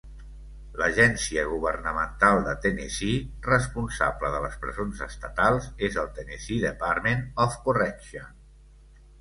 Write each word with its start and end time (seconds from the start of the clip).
L'agència 0.81 1.41
governamental 1.49 2.37
de 2.47 2.55
Tennessee 2.63 3.19
responsable 3.49 4.31
de 4.37 4.39
les 4.47 4.57
presons 4.65 5.05
estatals 5.09 5.69
és 5.89 6.01
el 6.05 6.11
Tennessee 6.17 6.67
Department 6.67 7.23
of 7.47 7.63
Correction. 7.69 8.35